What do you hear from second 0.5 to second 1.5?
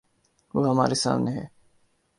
وہ ہمارے سامنے ہے۔